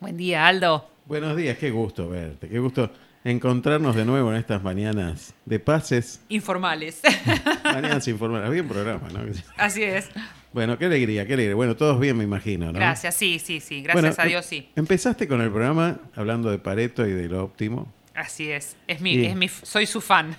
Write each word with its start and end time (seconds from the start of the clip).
Buen 0.00 0.16
día, 0.16 0.46
Aldo. 0.46 0.88
Buenos 1.04 1.36
días, 1.36 1.58
qué 1.58 1.70
gusto 1.70 2.08
verte, 2.08 2.48
qué 2.48 2.58
gusto 2.58 2.90
encontrarnos 3.22 3.94
de 3.94 4.06
nuevo 4.06 4.32
en 4.32 4.38
estas 4.38 4.62
mañanas 4.62 5.34
de 5.44 5.60
pases. 5.60 6.22
Informales. 6.30 7.02
Mañanas 7.64 8.08
informales. 8.08 8.62
Un 8.62 8.66
programa, 8.66 9.08
¿no? 9.12 9.20
Así 9.58 9.82
es. 9.82 10.08
Bueno, 10.54 10.78
qué 10.78 10.86
alegría, 10.86 11.26
qué 11.26 11.34
alegría. 11.34 11.54
Bueno, 11.54 11.76
todos 11.76 12.00
bien, 12.00 12.16
me 12.16 12.24
imagino, 12.24 12.72
¿no? 12.72 12.72
Gracias, 12.72 13.14
sí, 13.14 13.38
sí, 13.38 13.60
sí. 13.60 13.82
Gracias 13.82 14.16
Bueno, 14.16 14.16
a 14.16 14.24
Dios, 14.24 14.46
sí. 14.46 14.70
Empezaste 14.74 15.28
con 15.28 15.42
el 15.42 15.50
programa 15.50 16.00
hablando 16.16 16.50
de 16.50 16.56
Pareto 16.56 17.06
y 17.06 17.12
de 17.12 17.28
lo 17.28 17.44
óptimo. 17.44 17.92
Así 18.14 18.50
es. 18.50 18.78
Es 18.86 19.02
mi, 19.02 19.22
es 19.26 19.36
mi, 19.36 19.48
soy 19.48 19.84
su 19.84 20.00
fan. 20.00 20.34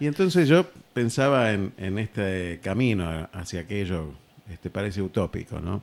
Y 0.00 0.06
entonces 0.06 0.50
yo 0.50 0.66
pensaba 0.92 1.52
en, 1.52 1.72
en 1.78 1.98
este 1.98 2.60
camino 2.62 3.26
hacia 3.32 3.60
aquello, 3.60 4.12
este 4.50 4.68
parece 4.68 5.00
utópico, 5.00 5.60
¿no? 5.60 5.82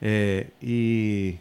Eh, 0.00 0.50
y, 0.60 1.38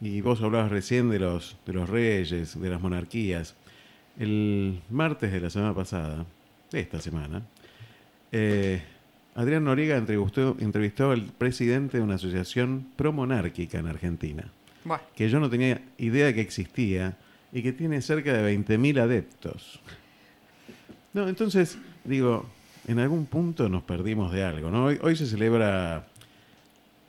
y 0.00 0.20
vos 0.20 0.40
hablabas 0.42 0.70
recién 0.70 1.10
de 1.10 1.18
los, 1.18 1.56
de 1.66 1.72
los 1.72 1.88
reyes, 1.88 2.60
de 2.60 2.70
las 2.70 2.80
monarquías. 2.80 3.54
El 4.18 4.80
martes 4.90 5.32
de 5.32 5.40
la 5.40 5.50
semana 5.50 5.74
pasada, 5.74 6.24
de 6.70 6.80
esta 6.80 7.00
semana, 7.00 7.42
eh, 8.32 8.82
Adrián 9.34 9.64
Noriega 9.64 9.96
entrevistó, 9.96 10.56
entrevistó 10.58 11.10
al 11.10 11.24
presidente 11.24 11.98
de 11.98 12.02
una 12.02 12.14
asociación 12.16 12.86
promonárquica 12.96 13.78
en 13.78 13.86
Argentina 13.86 14.50
Bueno, 14.84 15.02
que 15.14 15.28
yo 15.28 15.38
no 15.40 15.48
tenía 15.48 15.80
idea 15.98 16.26
de 16.26 16.34
que 16.34 16.40
existía 16.40 17.16
y 17.52 17.62
que 17.62 17.72
tiene 17.72 18.00
cerca 18.02 18.32
de 18.32 18.56
20.000 18.56 19.00
adeptos. 19.00 19.80
No, 21.12 21.28
entonces, 21.28 21.78
digo, 22.04 22.46
en 22.86 22.98
algún 22.98 23.26
punto 23.26 23.68
nos 23.68 23.82
perdimos 23.82 24.32
de 24.32 24.44
algo, 24.44 24.70
¿no? 24.70 24.86
Hoy, 24.86 24.98
hoy 25.02 25.16
se 25.16 25.26
celebra 25.26 26.06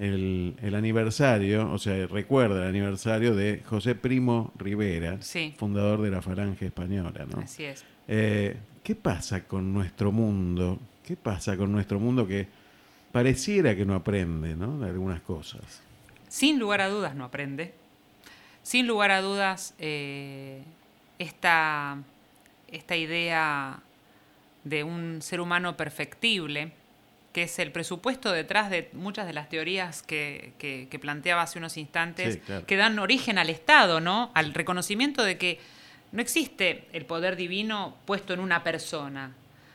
el, 0.01 0.55
el 0.61 0.75
aniversario, 0.75 1.71
o 1.71 1.77
sea, 1.77 2.07
recuerda 2.07 2.63
el 2.63 2.69
aniversario 2.69 3.35
de 3.35 3.61
José 3.65 3.95
Primo 3.95 4.51
Rivera, 4.57 5.21
Sí. 5.21 5.53
fundador 5.57 6.01
de 6.01 6.09
la 6.11 6.21
Falange 6.21 6.65
Española, 6.65 7.25
¿no? 7.31 7.39
así 7.41 7.63
es. 7.65 7.83
Eh, 8.07 8.57
¿Qué 8.83 8.95
pasa 8.95 9.43
con 9.45 9.73
nuestro 9.73 10.11
mundo? 10.11 10.79
¿Qué 11.05 11.15
pasa 11.15 11.55
con 11.55 11.71
nuestro 11.71 11.99
mundo 11.99 12.27
que 12.27 12.47
pareciera 13.11 13.75
que 13.75 13.85
no 13.85 13.93
aprende, 13.95 14.55
¿no? 14.55 14.79
De 14.79 14.89
algunas 14.89 15.21
cosas. 15.21 15.81
Sin 16.27 16.57
lugar 16.59 16.81
a 16.81 16.89
dudas 16.89 17.13
no 17.15 17.25
aprende. 17.25 17.73
Sin 18.63 18.87
lugar 18.87 19.11
a 19.11 19.21
dudas, 19.21 19.75
eh, 19.79 20.61
esta, 21.19 21.97
esta 22.69 22.95
idea 22.95 23.79
de 24.63 24.83
un 24.83 25.21
ser 25.21 25.41
humano 25.41 25.75
perfectible, 25.77 26.71
que 27.33 27.43
es 27.43 27.59
el 27.59 27.71
presupuesto 27.71 28.31
detrás 28.31 28.69
de 28.69 28.89
muchas 28.93 29.25
de 29.25 29.33
las 29.33 29.47
teorías 29.49 30.03
que, 30.03 30.53
que- 30.57 30.87
que 30.89 30.99
planteaba 30.99 31.41
hace 31.43 31.59
unos 31.59 31.77
instantes, 31.77 32.35
Sí, 32.35 32.39
claro. 32.41 32.65
que 32.65 32.75
dan 32.75 32.99
origen 32.99 33.37
al 33.37 33.49
Estado, 33.49 34.01
¿no? 34.01 34.31
Al 34.33 34.53
reconocimiento 34.53 35.23
de 35.23 35.37
que 35.37 35.59
no 36.11 36.21
existe 36.21 36.87
el 36.91 37.05
poder 37.05 37.35
divino 37.37 37.95
puesto 38.05 38.33
en 38.33 38.39
una 38.41 38.63
persona. 38.63 39.33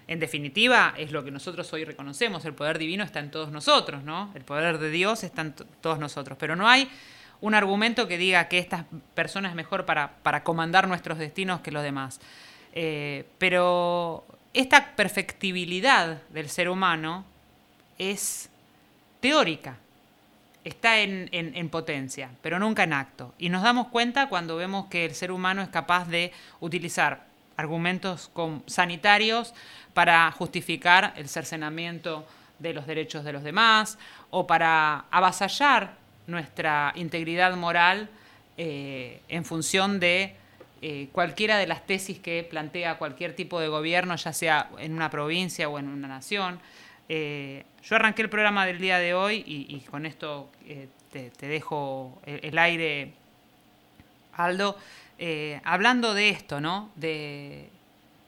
En 0.08 0.20
definitiva, 0.20 0.94
es 0.96 1.10
lo 1.12 1.24
que 1.24 1.30
nosotros 1.30 1.72
hoy 1.72 1.84
reconocemos, 1.84 2.44
el 2.44 2.52
poder 2.54 2.78
divino 2.78 3.02
está 3.02 3.18
en 3.20 3.30
todos 3.30 3.50
nosotros, 3.50 4.04
¿no? 4.04 4.30
El 4.34 4.44
poder 4.44 4.78
de 4.78 4.90
Dios 4.90 5.24
está 5.24 5.40
en 5.42 5.52
to- 5.54 5.64
todos 5.80 5.98
nosotros, 5.98 6.36
pero 6.38 6.54
no 6.56 6.68
hay 6.68 6.88
un 7.40 7.54
argumento 7.54 8.06
que 8.06 8.16
diga 8.18 8.48
que 8.48 8.58
esta 8.58 8.86
persona 9.14 9.48
es 9.48 9.54
mejor 9.54 9.84
para, 9.84 10.16
para 10.22 10.44
comandar 10.44 10.86
nuestros 10.88 11.18
destinos 11.18 11.60
que 11.60 11.70
los 11.70 11.82
demás. 11.82 12.20
Eh, 12.72 13.24
pero 13.38 14.26
esta 14.52 14.94
perfectibilidad 14.94 16.22
del 16.30 16.48
ser 16.48 16.68
humano 16.68 17.24
es 17.98 18.48
teórica, 19.20 19.76
está 20.64 20.98
en, 21.00 21.28
en- 21.32 21.54
en 21.56 21.68
potencia, 21.68 22.30
pero 22.42 22.58
nunca 22.58 22.82
en 22.84 22.92
acto. 22.92 23.34
Y 23.38 23.48
nos 23.48 23.62
damos 23.62 23.88
cuenta 23.88 24.28
cuando 24.28 24.56
vemos 24.56 24.86
que 24.86 25.04
el 25.04 25.14
ser 25.14 25.30
humano 25.32 25.62
es 25.62 25.68
capaz 25.68 26.06
de 26.08 26.32
utilizar 26.60 27.24
argumentos 27.56 28.30
sanitarios 28.66 29.54
para 29.94 30.30
justificar 30.32 31.14
el 31.16 31.28
cercenamiento 31.28 32.26
de 32.58 32.74
los 32.74 32.86
derechos 32.86 33.24
de 33.24 33.32
los 33.32 33.42
demás 33.42 33.98
o 34.30 34.46
para 34.46 35.04
avasallar 35.10 35.94
nuestra 36.26 36.92
integridad 36.96 37.54
moral 37.56 38.08
eh, 38.58 39.20
en 39.28 39.44
función 39.44 40.00
de 40.00 40.34
eh, 40.82 41.08
cualquiera 41.12 41.56
de 41.56 41.66
las 41.66 41.86
tesis 41.86 42.18
que 42.18 42.46
plantea 42.48 42.98
cualquier 42.98 43.34
tipo 43.34 43.60
de 43.60 43.68
gobierno, 43.68 44.16
ya 44.16 44.32
sea 44.32 44.68
en 44.78 44.92
una 44.92 45.10
provincia 45.10 45.68
o 45.68 45.78
en 45.78 45.88
una 45.88 46.08
nación. 46.08 46.60
Eh, 47.08 47.64
yo 47.82 47.96
arranqué 47.96 48.22
el 48.22 48.30
programa 48.30 48.66
del 48.66 48.78
día 48.78 48.98
de 48.98 49.14
hoy 49.14 49.44
y, 49.46 49.80
con 49.90 50.06
esto 50.06 50.50
eh, 50.66 50.88
te, 51.12 51.30
dejo 51.46 52.20
el, 52.26 52.40
el 52.42 52.58
aire, 52.58 53.12
Aldo, 54.32 54.76
eh, 55.18 55.60
hablando 55.64 56.14
de 56.14 56.28
esto, 56.28 56.60
¿no? 56.60 56.90
De 56.94 57.70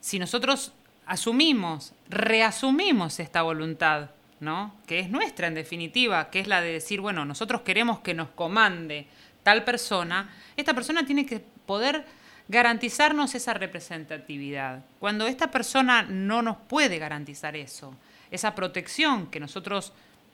si 0.00 0.18
nosotros 0.18 0.72
asumimos, 1.06 1.92
reasumimos 2.08 3.20
esta 3.20 3.42
voluntad, 3.42 4.10
¿no? 4.40 4.74
Que 4.86 5.00
es 5.00 5.10
nuestra 5.10 5.48
en 5.48 5.54
definitiva, 5.54 6.30
que 6.30 6.40
es 6.40 6.48
la 6.48 6.60
de 6.60 6.72
decir, 6.72 7.00
bueno, 7.00 7.24
nosotros 7.24 7.62
queremos 7.62 7.98
que 8.00 8.14
nos 8.14 8.28
comande 8.28 9.06
tal 9.42 9.64
persona, 9.64 10.30
esta 10.56 10.72
persona 10.72 11.04
tiene 11.04 11.26
que 11.26 11.40
poder 11.66 12.04
garantizarnos 12.48 13.34
esa 13.34 13.54
representatividad. 13.54 14.84
Cuando 14.98 15.26
esta 15.26 15.50
persona 15.50 16.02
no 16.02 16.42
nos 16.42 16.56
puede 16.56 16.98
garantizar 16.98 17.56
eso, 17.56 17.94
esa 18.30 18.54
protección 18.54 19.26
que 19.28 19.40
nosotros 19.40 19.92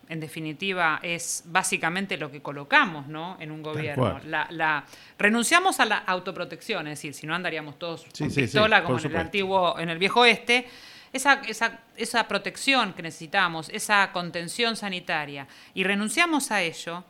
en 0.09 0.21
definitiva 0.21 1.01
es 1.03 1.45
básicamente 1.47 2.17
lo 2.19 2.31
que 2.31 2.43
colocamos 2.43 3.07
¿no? 3.07 3.37
en 3.41 3.51
un 3.51 3.63
gobierno. 3.63 4.03
cual. 4.13 4.31
La, 4.31 4.47
la- 4.51 4.85
renunciamos 5.19 5.81
a 5.81 5.87
la 5.87 5.99
autoprotección, 5.99 6.87
es 6.89 6.99
decir, 6.99 7.15
si 7.15 7.27
no 7.27 7.35
andaríamos 7.35 7.79
todos 7.79 8.03
Sí, 8.13 8.25
con 8.25 8.31
sí, 8.31 8.43
pistola 8.43 8.85
como 8.85 8.99
en 8.99 9.07
el 9.07 9.17
antiguo, 9.17 9.79
en 9.79 9.89
el 9.89 9.99
viejo 9.99 10.21
oeste. 10.21 10.69
Esa, 11.13 11.41
esa, 11.47 11.79
esa 11.97 12.27
protección 12.29 12.93
que 12.93 13.01
necesitamos, 13.03 13.69
esa 13.69 14.11
contención 14.13 14.77
sanitaria, 14.77 15.47
y 15.73 15.85
renunciamos 15.85 16.51
a 16.51 16.61
ello, 16.61 17.05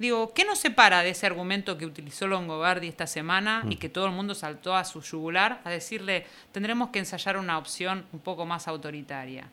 digo, 0.00 0.32
¿qué 0.34 0.44
nos 0.44 0.58
separa 0.58 1.02
de 1.02 1.10
ese 1.10 1.26
argumento 1.26 1.78
que 1.78 1.86
utilizó 1.86 2.26
Longobardi 2.26 2.88
esta 2.88 3.06
semana 3.06 3.62
Mm. 3.64 3.72
y 3.72 3.76
que 3.76 3.88
todo 3.88 4.06
el 4.06 4.12
mundo 4.12 4.34
saltó 4.34 4.74
a 4.74 4.84
su 4.84 5.02
yugular 5.02 5.60
a 5.62 5.70
decirle, 5.70 6.26
tendremos 6.50 6.88
que 6.88 6.98
ensayar 6.98 7.36
una 7.36 7.58
opción 7.58 8.06
un 8.12 8.18
poco 8.20 8.46
más 8.46 8.66
autoritaria? 8.66 9.46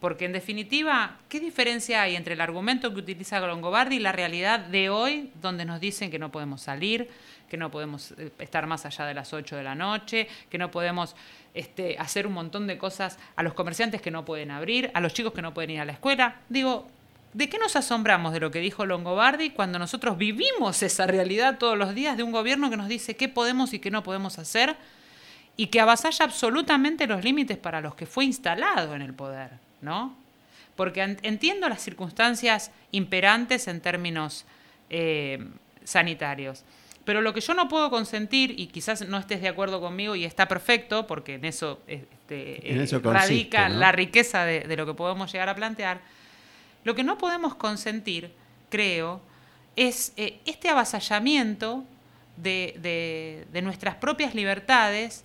Porque 0.00 0.24
en 0.24 0.32
definitiva, 0.32 1.18
¿qué 1.28 1.38
diferencia 1.38 2.02
hay 2.02 2.16
entre 2.16 2.34
el 2.34 2.40
argumento 2.40 2.92
que 2.92 2.98
utiliza 2.98 3.38
Longobardi 3.38 3.96
y 3.96 4.00
la 4.00 4.10
realidad 4.10 4.58
de 4.58 4.90
hoy, 4.90 5.30
donde 5.40 5.64
nos 5.64 5.80
dicen 5.80 6.10
que 6.10 6.18
no 6.18 6.32
podemos 6.32 6.60
salir, 6.62 7.08
que 7.48 7.56
no 7.56 7.70
podemos 7.70 8.12
eh, 8.18 8.32
estar 8.40 8.66
más 8.66 8.84
allá 8.84 9.06
de 9.06 9.14
las 9.14 9.32
8 9.32 9.54
de 9.54 9.62
la 9.62 9.76
noche, 9.76 10.26
que 10.50 10.58
no 10.58 10.72
podemos 10.72 11.14
este, 11.54 11.96
hacer 11.98 12.26
un 12.26 12.32
montón 12.32 12.66
de 12.66 12.78
cosas 12.78 13.18
a 13.36 13.44
los 13.44 13.54
comerciantes 13.54 14.02
que 14.02 14.10
no 14.10 14.24
pueden 14.24 14.50
abrir, 14.50 14.90
a 14.94 15.00
los 15.00 15.14
chicos 15.14 15.32
que 15.32 15.42
no 15.42 15.54
pueden 15.54 15.70
ir 15.70 15.80
a 15.80 15.84
la 15.84 15.92
escuela? 15.92 16.40
Digo, 16.48 16.88
¿de 17.32 17.48
qué 17.48 17.58
nos 17.58 17.76
asombramos 17.76 18.32
de 18.32 18.40
lo 18.40 18.50
que 18.50 18.60
dijo 18.60 18.84
Longobardi 18.86 19.50
cuando 19.50 19.78
nosotros 19.78 20.18
vivimos 20.18 20.82
esa 20.82 21.06
realidad 21.06 21.58
todos 21.58 21.76
los 21.78 21.94
días 21.94 22.16
de 22.16 22.22
un 22.22 22.32
gobierno 22.32 22.68
que 22.70 22.76
nos 22.76 22.88
dice 22.88 23.16
qué 23.16 23.28
podemos 23.28 23.72
y 23.72 23.78
qué 23.78 23.90
no 23.90 24.02
podemos 24.02 24.38
hacer? 24.38 24.76
y 25.54 25.66
que 25.66 25.80
avasalla 25.80 26.24
absolutamente 26.24 27.06
los 27.06 27.22
límites 27.22 27.58
para 27.58 27.82
los 27.82 27.94
que 27.94 28.06
fue 28.06 28.24
instalado 28.24 28.94
en 28.94 29.02
el 29.02 29.12
poder, 29.12 29.50
¿no? 29.82 30.16
Porque 30.76 31.02
en- 31.02 31.18
entiendo 31.22 31.68
las 31.68 31.82
circunstancias 31.82 32.70
imperantes 32.90 33.68
en 33.68 33.82
términos 33.82 34.46
eh, 34.88 35.46
sanitarios. 35.84 36.64
Pero 37.04 37.20
lo 37.20 37.34
que 37.34 37.42
yo 37.42 37.52
no 37.52 37.68
puedo 37.68 37.90
consentir, 37.90 38.54
y 38.58 38.68
quizás 38.68 39.06
no 39.06 39.18
estés 39.18 39.42
de 39.42 39.48
acuerdo 39.48 39.78
conmigo, 39.80 40.14
y 40.14 40.24
está 40.24 40.48
perfecto, 40.48 41.06
porque 41.06 41.34
en 41.34 41.44
eso, 41.44 41.80
este, 41.86 42.72
En 42.72 42.80
eso 42.80 43.02
consiste, 43.02 43.28
radica 43.28 43.68
¿no? 43.68 43.76
la 43.78 43.92
riqueza 43.92 44.44
de, 44.46 44.60
de 44.60 44.76
lo 44.76 44.86
que 44.86 44.94
podemos 44.94 45.30
llegar 45.30 45.50
a 45.50 45.54
plantear, 45.54 46.00
lo 46.84 46.94
que 46.94 47.04
no 47.04 47.18
podemos 47.18 47.54
consentir, 47.54 48.32
creo, 48.70 49.20
es 49.76 50.12
eh, 50.16 50.40
este 50.44 50.68
avasallamiento 50.68 51.84
de, 52.36 53.46
nuestras 53.62 53.96
propias 53.96 54.34
libertades, 54.34 55.24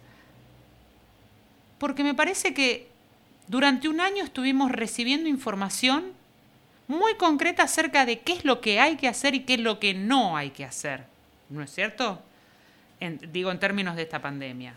porque 1.78 2.04
me 2.04 2.14
parece 2.14 2.54
que 2.54 2.90
durante 3.48 3.88
un 3.88 4.00
año 4.00 4.24
estuvimos 4.24 4.72
recibiendo 4.72 5.30
información 5.30 6.12
muy 6.88 7.16
concreta 7.16 7.64
acerca 7.64 8.06
de 8.06 8.20
qué 8.20 8.34
es 8.34 8.46
lo 8.46 8.62
que 8.62 8.80
hay 8.80 8.98
que 8.98 9.08
hacer 9.08 9.36
y 9.36 9.42
qué 9.42 9.56
es 9.56 9.60
lo 9.60 9.80
que 9.80 9.94
no 9.94 10.38
hay 10.38 10.52
que 10.52 10.66
hacer. 10.66 11.06
¿No 11.50 11.62
es 11.62 11.72
cierto? 11.72 12.22
Digo 13.32 13.52
en 13.52 13.60
términos 13.60 13.96
de 13.96 14.04
esta 14.04 14.22
pandemia. 14.22 14.76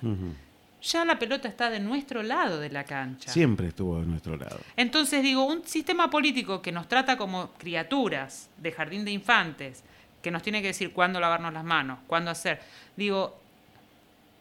Ya 0.82 1.05
la 1.05 1.19
pelota 1.19 1.47
está 1.49 1.69
de 1.71 1.79
nuestro 1.81 2.23
lado 2.23 2.59
de 2.59 2.71
la 2.71 2.85
cancha. 2.85 3.31
Siempre 3.31 3.69
estuvo 3.69 4.00
de 4.00 4.06
nuestro 4.06 4.37
lado. 4.37 4.59
Entonces 4.77 5.23
digo, 5.23 5.44
un 5.44 5.62
sistema 5.67 6.09
político 6.09 6.62
que 6.62 6.73
nos 6.73 6.88
trata 6.88 7.17
como 7.19 7.50
criaturas 7.59 8.49
de 8.56 8.73
jardín 8.73 9.05
de 9.05 9.11
infantes, 9.11 9.82
que 10.23 10.31
nos 10.31 10.43
tiene 10.43 10.62
que 10.62 10.69
decir 10.69 10.93
cuándo 10.93 11.21
lavarnos 11.21 11.53
las 11.53 11.65
manos, 11.65 11.99
cuándo 12.06 12.31
hacer, 12.31 12.61
digo, 12.97 13.38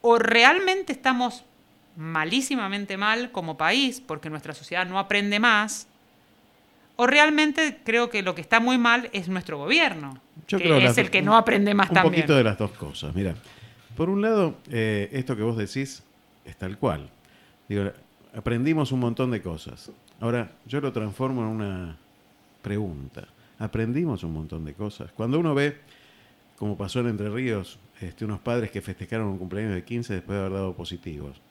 o 0.02 0.18
realmente 0.18 0.94
estamos 0.94 1.44
malísimamente 1.98 2.96
mal 2.96 3.32
como 3.32 3.58
país, 3.58 4.02
porque 4.06 4.30
nuestra 4.30 4.54
sociedad 4.54 4.86
no 4.88 4.98
aprende 5.00 5.40
más, 5.40 5.88
o 6.96 7.08
realmente 7.08 7.80
creo 7.84 8.10
que 8.10 8.22
lo 8.22 8.36
que 8.36 8.42
está 8.42 8.60
muy 8.62 8.78
mal 8.78 9.10
es 9.14 9.28
nuestro 9.28 9.58
gobierno, 9.58 10.20
Yo 10.48 10.58
que 10.58 10.66
creo 10.66 10.78
es 10.78 10.84
las- 10.84 10.98
el 10.98 11.10
que 11.12 11.22
no 11.22 11.36
aprende 11.36 11.74
más 11.74 11.90
un 11.90 11.96
también. 11.96 12.14
poquito 12.24 12.36
de 12.36 12.44
las 12.44 12.58
dos 12.58 12.72
cosas. 12.72 13.14
Mira, 13.16 13.36
por 13.98 14.10
un 14.10 14.22
lado, 14.22 14.58
eh, 14.72 15.10
esto 15.12 15.36
que 15.36 15.44
vos 15.44 15.58
decís 15.58 16.04
es 16.46 16.56
tal 16.58 16.78
cual. 16.78 17.10
Digo, 17.68 17.92
aprendimos 18.34 18.92
un 18.92 19.00
montón 19.00 19.32
de 19.32 19.42
cosas. 19.42 19.92
Ahora, 20.20 20.52
yo 20.66 20.82
lo 20.82 20.92
transformo 20.92 21.42
en 21.42 21.48
una 21.48 21.98
pregunta. 22.62 23.28
Aprendimos 23.58 24.24
un 24.24 24.34
montón 24.34 24.66
de 24.66 24.74
cosas. 24.74 25.12
Cuando 25.12 25.40
uno 25.40 25.54
ve, 25.54 25.78
como 26.58 26.78
pasó 26.78 27.00
en 27.02 27.08
Entre 27.08 27.30
Ríos, 27.30 27.80
este, 28.02 28.26
unos 28.26 28.40
padres 28.40 28.72
que 28.72 28.82
festejaron 28.82 29.28
un 29.28 29.38
cumpleaños 29.38 29.74
de 29.74 29.84
15 29.84 30.14
después 30.16 30.36
de 30.36 30.40
haber 30.40 30.54
dado 30.54 30.74
positivos, 30.74 31.42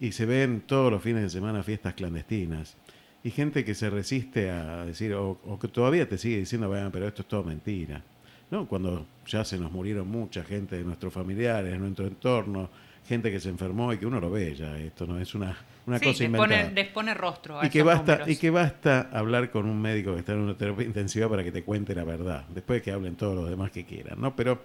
y 0.00 0.12
se 0.12 0.26
ven 0.26 0.62
todos 0.66 0.92
los 0.92 1.02
fines 1.02 1.22
de 1.22 1.30
semana 1.30 1.62
fiestas 1.62 1.94
clandestinas, 1.94 2.76
y 3.24 3.30
gente 3.30 3.64
que 3.64 3.74
se 3.74 3.90
resiste 3.90 4.50
a 4.50 4.84
decir, 4.84 5.12
o, 5.14 5.38
o 5.44 5.58
que 5.58 5.68
todavía 5.68 6.08
te 6.08 6.18
sigue 6.18 6.38
diciendo, 6.38 6.68
"Bueno, 6.68 6.90
pero 6.92 7.08
esto 7.08 7.22
es 7.22 7.28
todo 7.28 7.42
mentira. 7.42 8.02
¿No? 8.50 8.66
Cuando 8.66 9.06
ya 9.26 9.44
se 9.44 9.58
nos 9.58 9.70
murieron 9.70 10.08
mucha 10.08 10.42
gente 10.44 10.76
de 10.76 10.84
nuestros 10.84 11.12
familiares, 11.12 11.72
de 11.72 11.78
nuestro 11.78 12.06
entorno, 12.06 12.70
gente 13.06 13.30
que 13.30 13.40
se 13.40 13.48
enfermó 13.48 13.92
y 13.92 13.98
que 13.98 14.06
uno 14.06 14.20
lo 14.20 14.30
ve 14.30 14.54
ya, 14.54 14.78
esto 14.78 15.06
no 15.06 15.18
es 15.18 15.34
una, 15.34 15.56
una 15.86 15.98
sí, 15.98 16.04
cosa 16.04 16.24
inventada. 16.24 16.62
pone, 16.62 16.74
les 16.74 16.88
pone 16.88 17.14
rostro 17.14 17.58
a 17.58 17.66
y, 17.66 17.70
que 17.70 17.82
basta, 17.82 18.12
números. 18.12 18.28
y 18.28 18.36
que 18.36 18.50
basta 18.50 19.08
hablar 19.12 19.50
con 19.50 19.66
un 19.66 19.80
médico 19.80 20.12
que 20.12 20.20
está 20.20 20.32
en 20.34 20.40
una 20.40 20.56
terapia 20.56 20.84
intensiva 20.84 21.28
para 21.28 21.42
que 21.42 21.50
te 21.50 21.62
cuente 21.62 21.94
la 21.94 22.04
verdad, 22.04 22.44
después 22.54 22.80
de 22.80 22.82
que 22.82 22.92
hablen 22.92 23.16
todos 23.16 23.34
los 23.34 23.48
demás 23.48 23.70
que 23.70 23.84
quieran, 23.84 24.20
¿no? 24.20 24.36
Pero, 24.36 24.60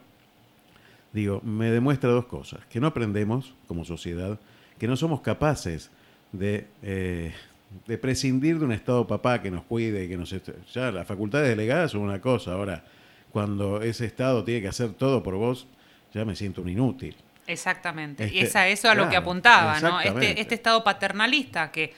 digo, 1.14 1.42
me 1.42 1.72
demuestra 1.72 2.10
dos 2.10 2.26
cosas, 2.26 2.66
que 2.70 2.82
no 2.82 2.88
aprendemos 2.88 3.54
como 3.68 3.86
sociedad, 3.86 4.38
que 4.78 4.88
no 4.88 4.98
somos 4.98 5.22
capaces 5.22 5.90
de, 6.34 6.68
eh, 6.82 7.32
de 7.88 7.98
prescindir 7.98 8.60
de 8.60 8.66
un 8.66 8.74
Estado 8.74 9.08
papá 9.08 9.42
que 9.42 9.52
nos 9.52 9.64
cuide, 9.64 10.04
y 10.04 10.10
que 10.10 10.18
nos... 10.18 10.36
Ya 10.74 10.92
las 10.92 11.08
facultades 11.08 11.48
delegadas 11.48 11.92
son 11.92 12.02
una 12.02 12.20
cosa, 12.20 12.54
ahora, 12.54 12.84
cuando 13.34 13.82
ese 13.82 14.06
Estado 14.06 14.44
tiene 14.44 14.62
que 14.62 14.68
hacer 14.68 14.94
todo 14.94 15.24
por 15.24 15.34
vos, 15.36 15.68
ya 16.14 16.24
me 16.24 16.36
siento 16.36 16.62
un 16.62 16.70
inútil. 16.70 17.16
Exactamente. 17.48 18.24
y 18.26 18.40
Este, 18.40 18.42
es 18.44 18.56
a 18.56 18.68
eso 18.68 18.90
a 18.90 18.96
lo 18.96 19.06
que 19.06 19.10
claro, 19.10 19.24
apuntaba, 19.24 19.80
¿no? 19.82 20.00
Este, 20.00 20.40
este 20.40 20.56
estado 20.56 20.84
paternalista 20.84 21.72
que, 21.72 21.92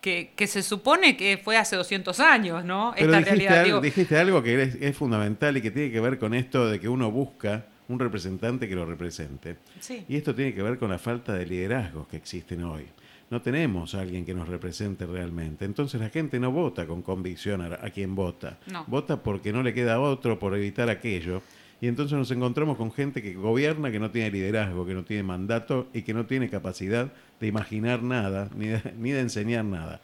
que, 0.00 0.32
que 0.36 0.46
se 0.46 0.62
supone 0.62 1.16
que 1.16 1.36
fue 1.36 1.56
hace 1.56 1.74
200 1.74 2.20
años, 2.20 2.64
¿no? 2.64 2.94
Pero 2.96 3.12
Esta 3.12 3.18
dijiste, 3.18 3.30
realidad. 3.34 3.58
algo, 3.58 3.66
digo, 3.66 3.80
dijiste 3.80 4.18
algo 4.18 4.42
que 4.42 4.62
es, 4.62 4.74
es 4.80 4.96
fundamental 4.96 5.56
y 5.56 5.60
que 5.62 5.72
tiene 5.72 5.90
que 5.90 6.00
ver 6.00 6.18
con 6.18 6.32
esto 6.32 6.70
de 6.70 6.78
que 6.78 6.88
uno 6.88 7.10
busca 7.10 7.66
un 7.88 7.98
representante 7.98 8.68
que 8.68 8.76
lo 8.76 8.86
represente. 8.86 9.56
sí. 9.80 10.04
Y 10.08 10.16
esto 10.16 10.32
tiene 10.34 10.54
que 10.54 10.62
ver 10.62 10.78
con 10.78 10.90
la 10.90 10.98
falta 10.98 11.34
de 11.34 11.44
liderazgos 11.44 12.06
que 12.06 12.16
existen 12.16 12.62
hoy. 12.62 12.86
No 13.30 13.42
tenemos 13.42 13.94
a 13.94 14.00
alguien 14.00 14.24
que 14.24 14.32
nos 14.34 14.48
represente 14.48 15.04
realmente. 15.06 15.64
Entonces 15.64 16.00
la 16.00 16.08
gente 16.08 16.40
no 16.40 16.50
vota 16.50 16.86
con 16.86 17.02
convicción 17.02 17.60
a, 17.60 17.66
a 17.84 17.90
quien 17.90 18.14
vota. 18.14 18.58
No. 18.66 18.84
Vota 18.86 19.22
porque 19.22 19.52
no 19.52 19.62
le 19.62 19.74
queda 19.74 20.00
otro 20.00 20.38
por 20.38 20.54
evitar 20.56 20.88
aquello. 20.88 21.42
Y 21.80 21.86
entonces 21.88 22.16
nos 22.18 22.30
encontramos 22.30 22.76
con 22.76 22.90
gente 22.90 23.22
que 23.22 23.34
gobierna, 23.34 23.90
que 23.92 24.00
no 24.00 24.10
tiene 24.10 24.30
liderazgo, 24.30 24.84
que 24.86 24.94
no 24.94 25.04
tiene 25.04 25.22
mandato 25.22 25.88
y 25.92 26.02
que 26.02 26.12
no 26.14 26.26
tiene 26.26 26.48
capacidad 26.50 27.12
de 27.38 27.46
imaginar 27.46 28.02
nada, 28.02 28.48
ni 28.56 28.66
de, 28.68 28.80
ni 28.98 29.10
de 29.12 29.20
enseñar 29.20 29.64
nada. 29.64 30.00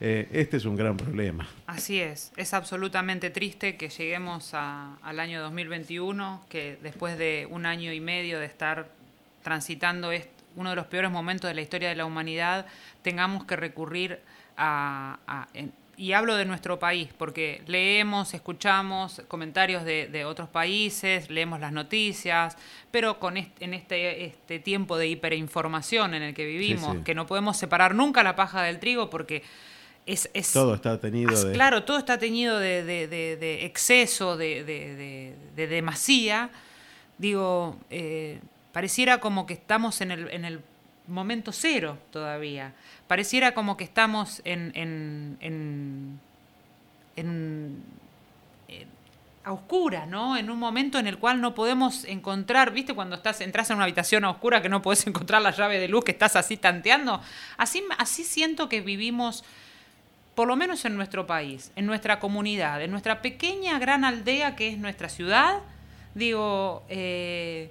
Eh, 0.00 0.28
este 0.32 0.56
es 0.58 0.64
un 0.64 0.76
gran 0.76 0.96
problema. 0.96 1.46
Así 1.66 1.98
es, 1.98 2.32
es 2.36 2.54
absolutamente 2.54 3.30
triste 3.30 3.76
que 3.76 3.88
lleguemos 3.88 4.54
a- 4.54 4.94
al 5.02 5.18
año 5.18 5.42
2021, 5.42 6.44
que 6.48 6.78
después 6.82 7.18
de 7.18 7.48
un 7.50 7.66
año 7.66 7.92
y 7.92 7.98
medio 8.00 8.38
de 8.38 8.46
estar 8.46 8.88
transitando 9.42 10.12
est- 10.12 10.30
uno 10.58 10.70
de 10.70 10.76
los 10.76 10.86
peores 10.86 11.10
momentos 11.10 11.48
de 11.48 11.54
la 11.54 11.60
historia 11.62 11.88
de 11.88 11.94
la 11.94 12.04
humanidad, 12.04 12.66
tengamos 13.02 13.44
que 13.44 13.56
recurrir 13.56 14.20
a... 14.56 15.18
a- 15.26 15.48
en- 15.54 15.72
y 16.00 16.12
hablo 16.12 16.36
de 16.36 16.44
nuestro 16.44 16.78
país, 16.78 17.08
porque 17.18 17.60
leemos, 17.66 18.32
escuchamos 18.32 19.20
comentarios 19.26 19.82
de, 19.84 20.06
de 20.06 20.24
otros 20.24 20.48
países, 20.48 21.28
leemos 21.28 21.58
las 21.58 21.72
noticias, 21.72 22.56
pero 22.92 23.18
con 23.18 23.36
en 23.36 23.74
este, 23.74 24.24
este 24.24 24.60
tiempo 24.60 24.96
de 24.96 25.08
hiperinformación 25.08 26.14
en 26.14 26.22
el 26.22 26.34
que 26.34 26.46
vivimos, 26.46 26.98
sí. 26.98 27.02
que 27.02 27.16
no 27.16 27.26
podemos 27.26 27.56
separar 27.56 27.96
nunca 27.96 28.22
la 28.22 28.36
paja 28.36 28.62
del 28.62 28.78
trigo, 28.78 29.10
porque 29.10 29.42
es, 30.06 30.30
es 30.34 30.52
Todo 30.52 30.76
está 30.76 31.00
tenido 31.00 31.32
As- 31.32 31.44
de... 31.44 31.52
Claro, 31.52 31.82
todo 31.82 31.98
está 31.98 32.16
teñido 32.16 32.60
de, 32.60 32.84
de- 32.84 33.08
de- 33.08 33.36
de 33.36 33.66
exceso, 33.66 34.36
de, 34.36 34.62
de- 34.62 34.94
de- 34.94 35.34
de 35.56 35.66
demasía. 35.66 36.50
Digo, 37.18 37.76
eh, 37.90 38.38
pareciera 38.72 39.18
como 39.20 39.46
que 39.46 39.54
estamos 39.54 40.00
en 40.00 40.10
el, 40.10 40.28
en 40.30 40.44
el 40.44 40.60
momento 41.06 41.52
cero 41.52 41.98
todavía. 42.10 42.74
Pareciera 43.06 43.52
como 43.54 43.76
que 43.76 43.84
estamos 43.84 44.42
en, 44.44 44.72
en, 44.74 45.38
en- 45.40 46.20
en- 47.16 47.82
a 49.44 50.06
¿no? 50.06 50.36
En 50.36 50.50
un 50.50 50.58
momento 50.58 50.98
en 50.98 51.06
el 51.06 51.18
cual 51.18 51.40
no 51.40 51.54
podemos 51.54 52.04
encontrar, 52.04 52.70
¿viste? 52.72 52.94
Cuando 52.94 53.16
estás, 53.16 53.40
entras 53.40 53.70
en 53.70 53.76
una 53.76 53.84
habitación 53.84 54.24
a 54.24 54.30
oscura 54.30 54.60
que 54.60 54.68
no 54.68 54.82
podés 54.82 55.06
encontrar 55.06 55.40
la 55.40 55.52
llave 55.52 55.78
de 55.78 55.88
luz, 55.88 56.04
que 56.04 56.12
estás 56.12 56.36
así 56.36 56.58
tanteando. 56.58 57.20
Así, 57.56 57.82
así 57.96 58.24
siento 58.24 58.68
que 58.68 58.82
vivimos 58.82 59.44
por 60.34 60.46
lo 60.48 60.54
menos 60.54 60.84
en 60.84 60.96
nuestro 60.96 61.26
país, 61.26 61.72
en 61.76 61.86
nuestra 61.86 62.20
comunidad, 62.20 62.82
en 62.82 62.90
nuestra 62.90 63.22
pequeña 63.22 63.78
gran 63.78 64.04
aldea 64.04 64.54
que 64.54 64.68
es 64.68 64.78
nuestra 64.78 65.08
ciudad, 65.08 65.60
digo, 66.14 66.84
eh, 66.90 67.70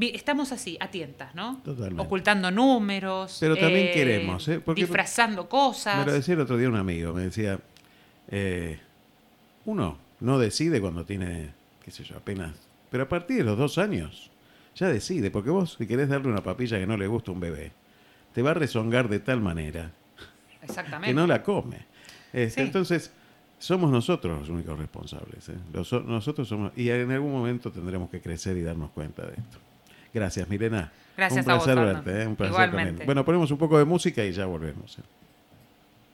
estamos 0.00 0.52
así, 0.52 0.76
a 0.80 0.88
tientas, 0.90 1.34
¿no? 1.34 1.60
Totalmente. 1.64 2.02
Ocultando 2.02 2.50
números. 2.50 3.36
Pero 3.40 3.56
también 3.56 3.92
queremos, 3.92 4.46
¿eh? 4.48 4.60
Porque- 4.60 4.82
disfrazando 4.82 5.48
cosas. 5.48 5.98
Me 5.98 6.06
lo 6.06 6.12
decía 6.12 6.34
el 6.34 6.40
otro 6.40 6.56
día 6.56 6.68
un 6.68 6.76
amigo, 6.76 7.12
me 7.12 7.22
decía, 7.22 7.58
eh, 8.28 8.78
uno 9.64 9.98
no 10.20 10.38
decide 10.38 10.80
cuando 10.80 11.04
tiene, 11.04 11.50
qué 11.84 11.90
sé 11.90 12.04
yo, 12.04 12.16
apenas, 12.16 12.52
pero 12.90 13.04
a 13.04 13.08
partir 13.08 13.38
de 13.38 13.44
los 13.44 13.58
dos 13.58 13.78
años 13.78 14.30
ya 14.76 14.88
decide, 14.88 15.30
porque 15.30 15.50
vos 15.50 15.74
si 15.78 15.86
querés 15.86 16.08
darle 16.08 16.28
una 16.28 16.42
papilla 16.42 16.78
que 16.78 16.86
no 16.86 16.96
le 16.96 17.06
gusta 17.06 17.30
a 17.30 17.34
un 17.34 17.40
bebé, 17.40 17.72
te 18.32 18.42
va 18.42 18.52
a 18.52 18.54
rezongar 18.54 19.08
de 19.08 19.18
tal 19.20 19.40
manera 19.40 19.90
Exactamente. 20.62 21.08
que 21.08 21.14
no 21.14 21.26
la 21.26 21.42
come. 21.42 21.78
Este, 22.32 22.60
Sí. 22.60 22.66
Entonces, 22.66 23.12
somos 23.58 23.90
nosotros 23.90 24.38
los 24.40 24.48
únicos 24.48 24.78
responsables. 24.78 25.48
¿eh? 25.48 25.54
Los- 25.72 25.92
nosotros 25.92 26.48
somos, 26.48 26.72
y 26.76 26.88
en 26.90 27.10
algún 27.10 27.32
momento 27.32 27.70
tendremos 27.72 28.08
que 28.08 28.20
crecer 28.20 28.56
y 28.56 28.62
darnos 28.62 28.90
cuenta 28.92 29.22
de 29.26 29.32
esto. 29.32 29.58
Gracias, 30.12 30.48
Milena. 30.48 30.90
Gracias 31.16 31.44
un 31.46 31.50
a 31.50 31.54
vos, 31.56 31.64
placer 31.64 31.82
Fernando. 31.84 32.04
verte, 32.04 32.22
¿eh? 32.22 32.26
un 32.26 32.36
placer 32.36 32.52
Igualmente. 32.52 32.88
también. 32.90 33.06
Bueno, 33.06 33.24
ponemos 33.24 33.50
un 33.50 33.58
poco 33.58 33.78
de 33.78 33.84
música 33.84 34.24
y 34.24 34.32
ya 34.32 34.46
volvemos. 34.46 34.98
¿eh? 34.98 35.02